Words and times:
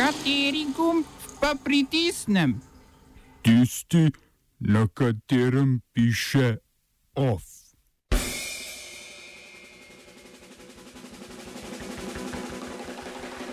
Kateri 0.00 0.64
gumb 0.76 1.04
pa 1.40 1.52
pritisnem? 1.64 2.54
Tisti, 3.42 4.08
na 4.60 4.86
katerem 4.88 5.80
piše 5.92 6.56
OF. 7.14 7.42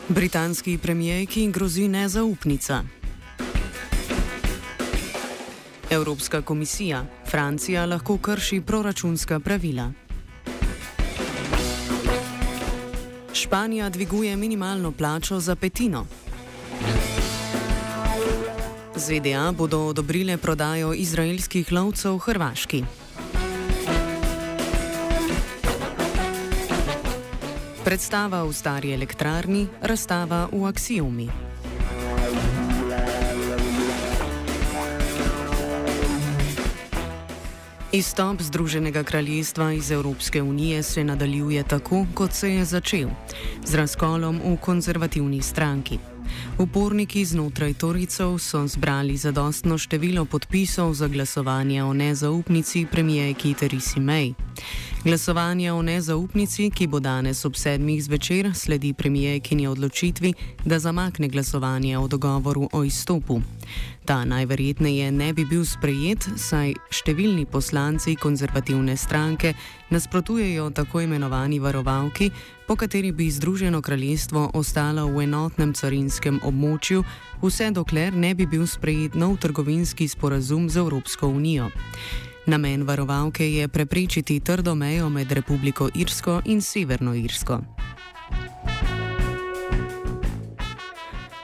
Britanski 0.08 0.78
premijejki 0.78 1.52
grozi 1.52 1.88
nezaupnica. 1.88 2.84
Evropska 5.90 6.42
komisija. 6.42 7.06
Francija 7.30 7.86
lahko 7.86 8.18
krši 8.18 8.62
proračunska 8.62 9.40
pravila. 9.40 9.92
Španija 13.34 13.90
dviguje 13.90 14.36
minimalno 14.36 14.92
plačo 14.92 15.40
za 15.40 15.56
petino. 15.56 16.06
ZDA 18.98 19.52
bodo 19.52 19.86
odobrile 19.88 20.38
prodajo 20.38 20.94
izraelskih 20.94 21.72
lovcev 21.72 22.18
v 22.18 22.20
Hrvaški. 22.20 22.80
Predstava 27.86 28.42
v 28.44 28.54
stari 28.54 28.94
elektrarni, 28.98 29.68
razstava 29.82 30.50
v 30.52 30.66
Axiumi. 30.66 31.28
Izstop 37.92 38.42
Združenega 38.42 39.04
kraljestva 39.04 39.72
iz 39.72 39.92
Evropske 39.92 40.42
unije 40.42 40.84
se 40.84 41.04
nadaljuje 41.04 41.64
tako, 41.64 42.06
kot 42.14 42.34
se 42.34 42.54
je 42.54 42.66
začel, 42.66 43.10
z 43.66 43.76
razkolom 43.76 44.42
v 44.44 44.58
konzervativni 44.58 45.42
stranki. 45.42 46.17
Uporniki 46.60 47.26
znotraj 47.26 47.74
Toricev 47.74 48.38
so 48.42 48.68
zbrali 48.68 49.18
zadostno 49.18 49.78
število 49.78 50.26
podpisov 50.26 50.94
za 50.94 51.08
glasovanje 51.08 51.84
o 51.84 51.94
nezaupnici 51.94 52.86
premijejki 52.92 53.54
Teresi 53.54 54.00
May. 54.00 54.34
Glasovanje 55.04 55.72
o 55.72 55.82
nezaupnici, 55.82 56.70
ki 56.70 56.88
bo 56.88 57.00
danes 57.00 57.46
ob 57.46 57.56
sedmih 57.56 58.04
zvečer, 58.04 58.52
sledi 58.56 58.94
premijejkinji 58.94 59.68
odločitvi, 59.68 60.34
da 60.66 60.80
zamakne 60.80 61.28
glasovanje 61.28 61.98
o 61.98 62.08
dogovoru 62.08 62.70
o 62.74 62.84
izstopu. 62.84 63.42
Ta 64.06 64.26
najverjetneje 64.26 65.12
ne 65.12 65.34
bi 65.34 65.46
bil 65.46 65.66
sprejet, 65.66 66.28
saj 66.40 66.74
številni 66.92 67.46
poslanci 67.46 68.16
konzervativne 68.16 68.98
stranke 68.98 69.54
nasprotujejo 69.90 70.70
tako 70.76 71.02
imenovani 71.02 71.60
varovalki, 71.60 72.32
po 72.68 72.76
kateri 72.76 73.12
bi 73.12 73.32
Združeno 73.32 73.82
kraljestvo 73.82 74.52
ostalo 74.54 75.08
v 75.08 75.24
enotnem 75.24 75.74
carinskem 75.74 76.40
območju, 76.44 77.04
vse 77.44 77.72
dokler 77.72 78.16
ne 78.16 78.34
bi 78.36 78.46
bil 78.46 78.68
sprejet 78.68 79.16
nov 79.16 79.38
trgovinski 79.40 80.08
sporazum 80.08 80.70
z 80.70 80.84
Evropsko 80.84 81.28
unijo. 81.28 81.70
Namen 82.48 82.84
varovalke 82.84 83.54
je 83.54 83.68
preprečiti 83.68 84.40
trdo 84.40 84.76
mejo 84.76 85.10
med 85.10 85.32
Republiko 85.32 85.90
Irsko 85.96 86.42
in 86.46 86.62
Severno 86.62 87.16
Irsko. 87.16 87.60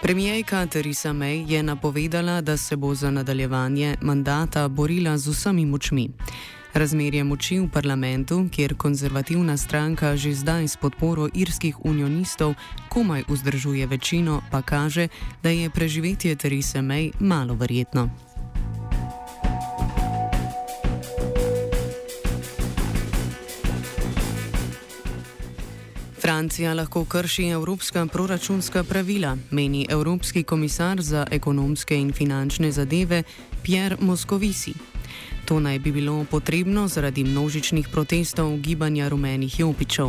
Premijejka 0.02 0.66
Theresa 0.66 1.14
May 1.14 1.52
je 1.52 1.64
napovedala, 1.64 2.42
da 2.42 2.58
se 2.58 2.76
bo 2.76 2.95
za 2.95 3.12
nadaljevanje 3.12 3.95
mandata 4.02 4.68
borila 4.68 5.18
z 5.18 5.28
vsemi 5.28 5.66
močmi. 5.66 6.10
Razmerje 6.73 7.23
moči 7.23 7.60
v 7.60 7.70
parlamentu, 7.70 8.48
kjer 8.52 8.76
konzervativna 8.76 9.58
stranka 9.58 10.16
že 10.16 10.34
zdaj 10.34 10.67
s 10.67 10.78
podporo 10.78 11.28
irskih 11.34 11.86
unionistov 11.86 12.56
komaj 12.90 13.23
vzdržuje 13.28 13.88
večino, 13.88 14.42
pa 14.52 14.62
kaže, 14.62 15.08
da 15.44 15.50
je 15.50 15.70
preživetje 15.70 16.36
Therese 16.36 16.80
May 16.80 17.12
malo 17.20 17.54
verjetno. 17.54 18.33
Francija 26.23 26.73
lahko 26.73 27.06
krši 27.06 27.48
evropska 27.48 28.06
proračunska 28.06 28.84
pravila, 28.84 29.38
meni 29.52 29.88
Evropski 29.89 30.44
komisar 30.44 31.02
za 31.02 31.26
ekonomske 31.32 31.95
in 31.95 32.14
finančne 32.14 32.72
zadeve 32.72 33.23
Pierre 33.64 33.98
Moscovici. 34.00 34.73
To 35.45 35.60
naj 35.60 35.80
bi 35.80 35.92
bilo 35.92 36.26
potrebno 36.32 36.88
zaradi 36.88 37.23
množičnih 37.23 37.88
protestov 37.88 38.58
gibanja 38.58 39.08
rumenih 39.10 39.60
jopičev. 39.60 40.08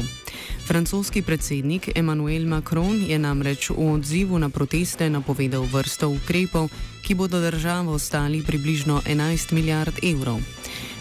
Francoski 0.67 1.23
predsednik 1.23 1.89
Emmanuel 1.95 2.47
Macron 2.47 3.03
je 3.03 3.19
namreč 3.19 3.71
v 3.71 3.93
odzivu 3.93 4.39
na 4.39 4.49
proteste 4.49 5.11
napovedal 5.11 5.67
vrsto 5.73 6.09
ukrepov, 6.09 6.71
ki 7.03 7.15
bodo 7.15 7.41
državo 7.41 7.99
stali 7.99 8.43
približno 8.43 9.03
11 9.07 9.53
milijard 9.53 9.95
evrov. 10.03 10.39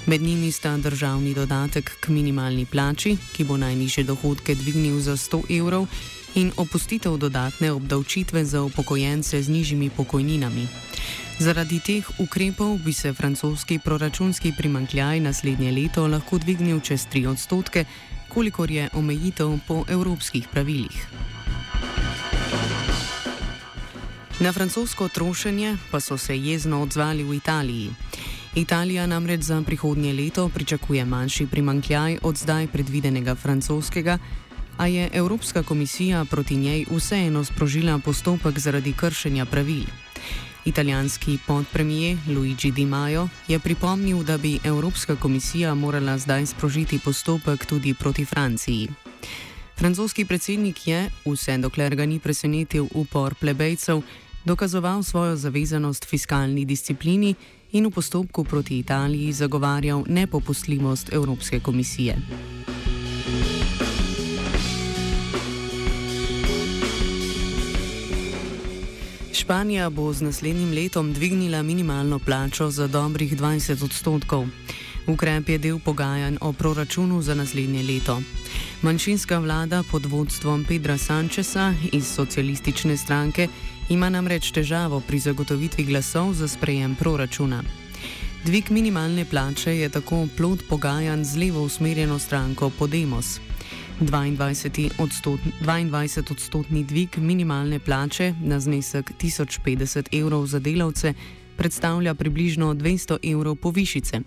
Med 0.05 0.21
njimi 0.21 0.51
sta 0.51 0.77
državni 0.77 1.33
dodatek 1.33 1.91
k 1.99 2.09
minimalni 2.09 2.65
plači, 2.65 3.17
ki 3.35 3.43
bo 3.43 3.57
najniže 3.57 4.03
dohodke 4.03 4.55
dvignil 4.55 4.99
za 4.99 5.17
100 5.17 5.43
evrov, 5.59 5.87
in 6.35 6.51
opustitev 6.57 7.17
dodatne 7.17 7.71
obdavčitve 7.71 8.45
za 8.45 8.61
upokojence 8.61 9.41
z 9.41 9.49
nižjimi 9.49 9.89
pokojninami. 9.89 10.67
Zaradi 11.39 11.79
teh 11.79 12.05
ukrepov 12.19 12.77
bi 12.77 12.93
se 12.93 13.13
francoski 13.13 13.79
proračunski 13.79 14.53
primankljaj 14.57 15.19
naslednje 15.19 15.71
leto 15.71 16.07
lahko 16.07 16.37
dvignil 16.37 16.79
čez 16.79 17.07
3 17.13 17.27
odstotke, 17.27 17.85
kolikor 18.29 18.71
je 18.71 18.89
omejitev 18.93 19.59
po 19.67 19.85
evropskih 19.87 20.47
pravilih. 20.51 21.07
Na 24.39 24.53
francosko 24.53 25.07
trošenje 25.07 25.77
pa 25.91 25.99
so 25.99 26.17
se 26.17 26.37
jezno 26.37 26.81
odzvali 26.81 27.23
v 27.23 27.33
Italiji. 27.33 27.89
Italija 28.55 29.05
namreč 29.05 29.41
za 29.41 29.61
prihodnje 29.65 30.13
leto 30.13 30.49
pričakuje 30.49 31.05
manjši 31.05 31.47
primankljaj 31.47 32.17
od 32.21 32.37
zdaj 32.37 32.67
predvidenega 32.67 33.35
francoskega, 33.35 34.17
a 34.77 34.87
je 34.87 35.09
Evropska 35.13 35.63
komisija 35.63 36.25
proti 36.25 36.55
njej 36.55 36.85
vseeno 36.91 37.43
sprožila 37.43 37.97
postopek 37.97 38.59
zaradi 38.59 38.93
kršenja 38.93 39.45
pravil. 39.45 39.83
Italijanski 40.65 41.37
podpremije 41.47 42.17
Luigi 42.27 42.71
Di 42.71 42.85
Maio 42.85 43.27
je 43.47 43.59
pripomnil, 43.59 44.23
da 44.23 44.37
bi 44.37 44.59
Evropska 44.63 45.15
komisija 45.15 45.73
morala 45.73 46.17
zdaj 46.17 46.45
sprožiti 46.45 46.99
postopek 46.99 47.65
tudi 47.65 47.93
proti 47.93 48.25
Franciji. 48.25 48.89
Francoski 49.75 50.25
predsednik 50.25 50.87
je, 50.87 51.09
vse 51.25 51.57
dokler 51.57 51.95
ga 51.95 52.05
ni 52.05 52.19
presenetil 52.19 52.87
upor 52.93 53.35
plebejcev, 53.35 54.01
dokazoval 54.45 55.03
svojo 55.03 55.35
zavezanost 55.35 56.05
fiskalni 56.05 56.65
disciplini 56.65 57.35
in 57.71 57.85
v 57.85 57.91
postopku 57.91 58.43
proti 58.43 58.79
Italiji 58.79 59.31
zagovarjal 59.31 60.03
nepopustljivost 60.07 61.13
Evropske 61.13 61.59
komisije. 61.59 62.17
Španija 69.33 69.89
bo 69.89 70.13
z 70.13 70.21
naslednjim 70.21 70.71
letom 70.71 71.13
dvignila 71.13 71.63
minimalno 71.63 72.19
plačo 72.19 72.69
za 72.69 72.87
dobrih 72.87 73.37
20 73.37 73.83
odstotkov. 73.83 74.47
Ukrep 75.07 75.49
je 75.49 75.57
del 75.57 75.79
pogajanj 75.79 76.37
o 76.41 76.53
proračunu 76.53 77.21
za 77.21 77.35
naslednje 77.35 77.83
leto. 77.83 78.21
Manjšinska 78.81 79.39
vlada 79.39 79.83
pod 79.91 80.05
vodstvom 80.05 80.65
Pedra 80.67 80.97
Sančesa 80.97 81.73
iz 81.91 82.07
socialistične 82.07 82.97
stranke 82.97 83.47
ima 83.89 84.09
namreč 84.09 84.51
težavo 84.51 84.99
pri 84.99 85.19
zagotovitvi 85.19 85.83
glasov 85.83 86.33
za 86.33 86.47
sprejem 86.47 86.95
proračuna. 86.95 87.63
Dvig 88.45 88.71
minimalne 88.71 89.25
plače 89.25 89.77
je 89.77 89.89
tako 89.89 90.27
plod 90.37 90.63
pogajanj 90.69 91.23
z 91.23 91.37
levo 91.37 91.63
usmerjeno 91.63 92.19
stranko 92.19 92.69
Podemos. 92.79 93.39
22 93.99 94.89
odstotni, 94.99 95.51
22 95.61 96.31
odstotni 96.31 96.83
dvig 96.83 97.17
minimalne 97.17 97.79
plače 97.79 98.33
na 98.41 98.59
znesek 98.59 99.11
1050 99.21 100.19
evrov 100.19 100.45
za 100.45 100.59
delavce 100.59 101.13
predstavlja 101.57 102.13
približno 102.13 102.73
200 102.73 103.31
evrov 103.31 103.55
povišice, 103.55 104.21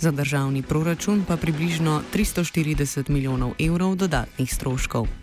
za 0.00 0.10
državni 0.10 0.62
proračun 0.62 1.24
pa 1.28 1.36
približno 1.36 2.02
340 2.14 3.10
milijonov 3.10 3.52
evrov 3.58 3.94
dodatnih 3.94 4.54
stroškov. 4.54 5.19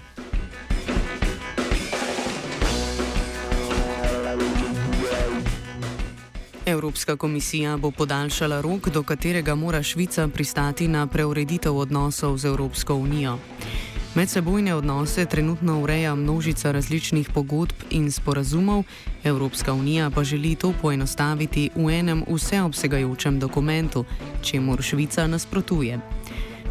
Evropska 6.77 7.15
komisija 7.15 7.77
bo 7.77 7.91
podaljšala 7.91 8.61
rok, 8.61 8.89
do 8.89 9.03
katerega 9.03 9.55
mora 9.55 9.83
Švica 9.83 10.27
pristati 10.27 10.87
na 10.87 11.07
preureditev 11.07 11.77
odnosov 11.77 12.37
z 12.37 12.45
Evropsko 12.45 12.95
unijo. 12.95 13.37
Medsebojne 14.15 14.75
odnose 14.75 15.25
trenutno 15.25 15.81
ureja 15.81 16.15
množica 16.15 16.71
različnih 16.71 17.29
pogodb 17.33 17.75
in 17.89 18.11
sporazumov, 18.11 18.83
Evropska 19.23 19.73
unija 19.73 20.09
pa 20.09 20.23
želi 20.23 20.55
to 20.55 20.73
poenostaviti 20.81 21.69
v 21.75 21.89
enem 21.89 22.23
vseobsegajočem 22.29 23.39
dokumentu, 23.39 24.05
čemu 24.41 24.81
Švica 24.81 25.27
nasprotuje. 25.27 25.99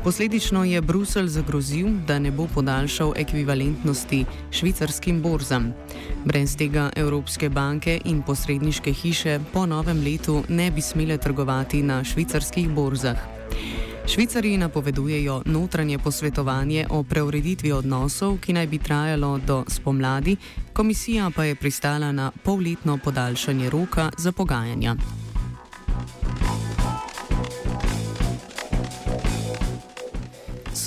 Posledično 0.07 0.65
je 0.65 0.81
Bruselj 0.81 1.27
zagrozil, 1.27 1.87
da 2.07 2.19
ne 2.19 2.31
bo 2.31 2.47
podaljšal 2.55 3.13
ekvivalentnosti 3.17 4.25
švicarskim 4.51 5.23
borzam. 5.23 5.73
Brez 6.25 6.57
tega 6.57 6.91
Evropske 6.97 7.49
banke 7.49 8.01
in 8.05 8.23
posredniške 8.23 8.93
hiše 8.93 9.41
po 9.53 9.67
novem 9.67 10.05
letu 10.05 10.45
ne 10.49 10.71
bi 10.71 10.81
smele 10.81 11.19
trgovati 11.19 11.83
na 11.83 12.05
švicarskih 12.05 12.69
borzah. 12.69 13.17
Švicari 14.07 14.57
napovedujejo 14.57 15.43
notranje 15.47 15.99
posvetovanje 15.99 16.87
o 16.91 17.03
preureditvi 17.03 17.73
odnosov, 17.73 18.39
ki 18.39 18.53
naj 18.53 18.67
bi 18.67 18.79
trajalo 18.79 19.39
do 19.39 19.65
spomladi, 19.69 20.37
komisija 20.73 21.31
pa 21.37 21.45
je 21.45 21.55
pristala 21.55 22.13
na 22.13 22.31
polletno 22.45 22.99
podaljšanje 23.05 23.71
roka 23.71 24.11
za 24.19 24.33
pogajanja. 24.33 24.97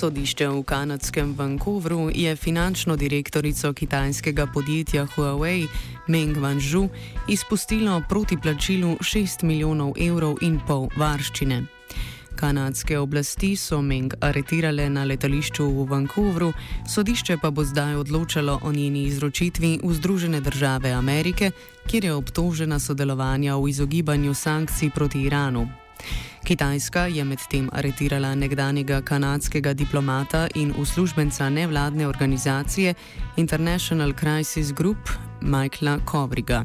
Sodišče 0.00 0.48
v 0.48 0.62
kanadskem 0.64 1.34
Vancouvru 1.36 2.08
je 2.14 2.36
finančno 2.36 2.96
direktorico 2.96 3.72
kitajskega 3.72 4.46
podjetja 4.46 5.04
Huawei 5.06 5.66
Meng 6.08 6.36
Wanzhou 6.36 6.88
izpustilo 7.28 8.02
proti 8.08 8.36
plačilu 8.40 8.96
6 9.00 9.44
milijonov 9.44 9.92
evrov 10.00 10.40
in 10.40 10.56
pol 10.66 10.88
varščine. 10.96 11.64
Kanadske 12.36 12.98
oblasti 12.98 13.52
so 13.56 13.82
Meng 13.82 14.16
aretirale 14.20 14.88
na 14.88 15.04
letališču 15.04 15.68
v 15.68 15.84
Vancouvru, 15.90 16.52
sodišče 16.88 17.36
pa 17.36 17.50
bo 17.50 17.64
zdaj 17.64 18.00
odločalo 18.00 18.58
o 18.62 18.72
njeni 18.72 19.04
izročitvi 19.04 19.80
v 19.84 19.94
Združene 19.94 20.40
države 20.40 20.96
Amerike, 20.96 21.50
kjer 21.86 22.04
je 22.04 22.14
obtožena 22.14 22.78
sodelovanja 22.78 23.56
v 23.56 23.68
izogibanju 23.68 24.34
sankcij 24.34 24.90
proti 24.96 25.28
Iranu. 25.28 25.68
Kitajska 26.44 27.06
je 27.06 27.24
medtem 27.24 27.68
aretirala 27.72 28.34
nekdanjega 28.34 29.02
kanadskega 29.02 29.72
diplomata 29.72 30.48
in 30.54 30.74
uslužbenca 30.78 31.50
nevladne 31.50 32.08
organizacije 32.08 32.94
International 33.36 34.12
Crisis 34.12 34.72
Group 34.72 35.08
Michaela 35.40 35.98
Kovriga. 36.04 36.64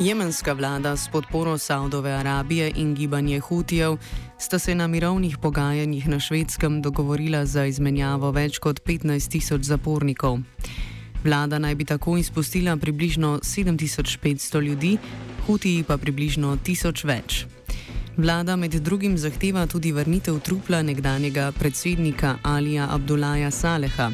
Jemenska 0.00 0.52
vlada 0.52 0.96
s 0.96 1.08
podporo 1.08 1.58
Saudove 1.58 2.12
Arabije 2.12 2.72
in 2.76 2.94
gibanje 2.94 3.40
Hutijev 3.40 3.96
sta 4.38 4.58
se 4.58 4.74
na 4.74 4.86
mirovnih 4.86 5.38
pogajanjih 5.38 6.08
na 6.08 6.20
švedskem 6.20 6.82
dogovorila 6.82 7.46
za 7.46 7.64
izmenjavo 7.64 8.30
več 8.30 8.58
kot 8.58 8.80
15 8.84 9.30
tisoč 9.30 9.62
zapornikov. 9.62 10.38
Vlada 11.26 11.58
naj 11.58 11.74
bi 11.74 11.84
tako 11.84 12.16
izpustila 12.16 12.76
približno 12.76 13.40
7500 13.42 14.62
ljudi, 14.62 14.98
Hutiji 15.46 15.82
pa 15.82 15.96
približno 15.96 16.56
1000 16.56 17.06
več. 17.06 17.46
Vlada 18.16 18.56
med 18.56 18.74
drugim 18.74 19.16
zahteva 19.18 19.66
tudi 19.66 19.90
vrnitev 19.92 20.38
trupla 20.40 20.82
nekdanjega 20.82 21.52
predsednika 21.58 22.36
Alija 22.42 22.86
Abdullaja 22.90 23.50
Saleha. 23.50 24.10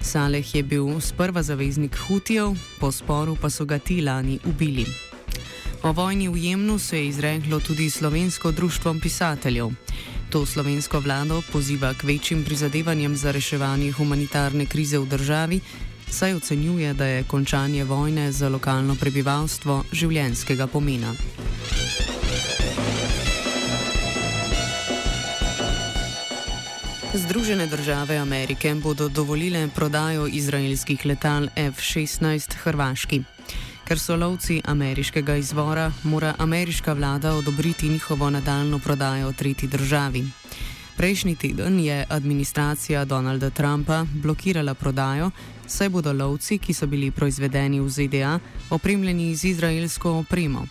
Saleh 0.00 0.54
je 0.54 0.62
bil 0.62 1.00
sprva 1.00 1.42
zaveznik 1.42 1.96
Hutijev, 1.96 2.52
po 2.80 2.92
sporu 2.92 3.36
pa 3.40 3.50
so 3.50 3.64
ga 3.64 3.78
ti 3.78 4.02
lani 4.02 4.38
ubili. 4.44 4.84
O 5.82 5.92
vojni 5.92 6.28
v 6.28 6.36
Jemnu 6.36 6.78
se 6.78 6.98
je 6.98 7.08
izreklo 7.08 7.60
tudi 7.60 7.90
slovensko 7.90 8.50
društvo 8.50 8.94
pisateljev. 9.02 9.70
To 10.30 10.46
slovensko 10.46 11.00
vlado 11.00 11.42
poziva 11.52 11.94
k 11.94 12.04
večjim 12.04 12.44
prizadevanjem 12.44 13.16
za 13.16 13.32
reševanje 13.32 13.92
humanitarne 13.92 14.66
krize 14.66 14.98
v 14.98 15.06
državi, 15.06 15.60
saj 16.12 16.34
ocenjuje, 16.34 16.94
da 16.94 17.04
je 17.04 17.24
končanje 17.24 17.84
vojne 17.84 18.32
za 18.32 18.48
lokalno 18.48 18.94
prebivalstvo 19.00 19.84
življenskega 19.92 20.66
pomena. 20.66 21.14
Združene 27.14 27.66
države 27.66 28.16
Amerike 28.16 28.74
bodo 28.74 29.08
dovolile 29.08 29.68
prodajo 29.74 30.26
izraelskih 30.26 31.06
letal 31.06 31.48
F-16 31.56 32.54
Hrvaški. 32.62 33.22
Ker 33.84 33.98
so 33.98 34.16
lovci 34.16 34.60
ameriškega 34.64 35.36
izvora, 35.36 35.92
mora 36.02 36.34
ameriška 36.38 36.92
vlada 36.92 37.34
odobriti 37.34 37.88
njihovo 37.88 38.30
nadaljno 38.30 38.78
prodajo 38.78 39.32
tretji 39.32 39.68
državi. 39.68 40.41
Prejšnji 40.96 41.36
teden 41.36 41.80
je 41.80 42.06
administracija 42.08 43.04
Donalda 43.04 43.50
Trumpa 43.50 44.06
blokirala 44.14 44.74
prodajo, 44.74 45.30
saj 45.66 45.88
bodo 45.88 46.12
lovci, 46.12 46.58
ki 46.58 46.74
so 46.74 46.86
bili 46.86 47.10
proizvedeni 47.10 47.80
v 47.80 47.88
ZDA, 47.88 48.38
opremljeni 48.70 49.34
z 49.34 49.44
izraelsko 49.44 50.12
opremo. 50.18 50.66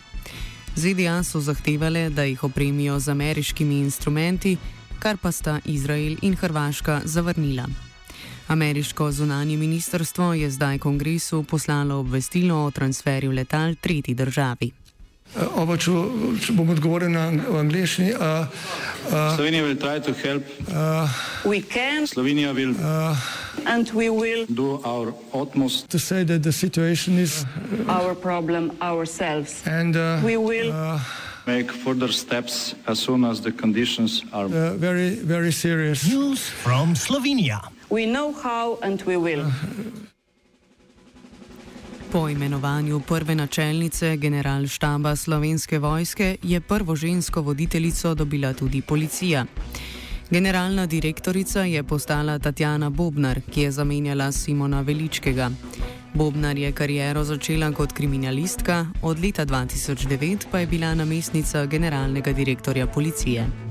ZDA 0.76 1.22
so 1.22 1.40
zahtevale, 1.40 2.10
da 2.10 2.24
jih 2.24 2.44
opremijo 2.44 2.98
z 3.00 3.08
ameriškimi 3.08 3.80
instrumenti, 3.80 4.56
kar 4.98 5.16
pa 5.16 5.32
sta 5.32 5.58
Izrael 5.64 6.16
in 6.22 6.36
Hrvaška 6.36 7.00
zavrnila. 7.04 7.66
Ameriško 8.48 9.12
zunanje 9.12 9.56
ministrstvo 9.56 10.34
je 10.34 10.50
zdaj 10.50 10.78
kongresu 10.78 11.42
poslalo 11.42 11.98
obvestilo 11.98 12.64
o 12.64 12.70
transferju 12.70 13.32
letal 13.32 13.74
tretji 13.74 14.14
državi. 14.14 14.81
Uh, 15.36 15.42
Ovo 15.56 15.76
ću, 15.76 15.92
ću 16.46 16.52
bom 16.52 16.70
odgovoril 16.70 17.10
na 17.10 17.28
v 17.48 17.56
angliščini. 17.58 18.12
Uh, 18.12 18.20
uh, 18.20 19.34
Slovenija 19.36 19.64
will 19.64 19.78
try 19.80 20.00
to 20.00 20.12
help. 20.12 20.42
uh, 20.68 21.08
We 21.44 21.62
can 21.72 22.06
Slovenija 22.06 22.52
will 22.52 22.70
uh, 22.76 23.16
and 23.66 23.88
we 23.94 24.08
will 24.10 24.46
do 24.48 24.80
our 24.84 25.12
utmost 25.32 25.88
to 25.88 25.98
say 25.98 26.24
that 26.24 26.42
the 26.42 26.52
situation 26.52 27.18
is, 27.18 27.44
our 27.88 28.14
problem 28.14 28.70
ourselves. 28.82 29.62
and 29.66 29.96
uh, 29.96 30.20
We 30.24 30.36
will 30.36 30.70
uh, 30.72 31.00
make 31.46 31.72
further 31.72 32.12
steps 32.12 32.74
as 32.86 32.98
soon 32.98 33.24
as 33.24 33.40
the 33.40 33.52
conditions 33.52 34.22
are 34.32 34.46
uh, 34.46 34.74
very, 34.76 35.10
very 35.24 35.52
serious. 35.52 36.04
News 36.04 36.40
from 36.48 36.94
Slovenia. 36.94 37.60
We 37.90 38.04
know 38.06 38.32
how 38.32 38.78
and 38.82 39.02
we 39.06 39.16
will. 39.16 39.44
Po 42.12 42.28
imenovanju 42.28 43.00
prve 43.00 43.34
načelnice 43.34 44.16
generalštaba 44.16 45.16
slovenske 45.16 45.78
vojske 45.78 46.36
je 46.42 46.60
prvo 46.60 46.96
žensko 46.96 47.40
voditeljico 47.42 48.14
dobila 48.14 48.52
tudi 48.52 48.82
policija. 48.82 49.44
Generalna 50.30 50.86
direktorica 50.86 51.60
je 51.60 51.82
postala 51.82 52.38
Tatjana 52.38 52.90
Bobnar, 52.90 53.40
ki 53.50 53.60
je 53.60 53.70
zamenjala 53.70 54.32
Simona 54.32 54.80
Veličkega. 54.80 55.50
Bobnar 56.14 56.58
je 56.58 56.72
kariero 56.72 57.24
začela 57.24 57.72
kot 57.72 57.92
kriminalistka, 57.92 58.86
od 59.02 59.24
leta 59.24 59.46
2009 59.46 60.46
pa 60.50 60.58
je 60.58 60.66
bila 60.66 60.94
namestnica 60.94 61.66
generalnega 61.66 62.32
direktorja 62.32 62.86
policije. 62.86 63.61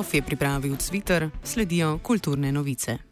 OF 0.00 0.14
je 0.14 0.22
pripravil 0.22 0.76
Twitter, 0.76 1.30
sledijo 1.44 1.98
kulturne 1.98 2.52
novice. 2.52 3.09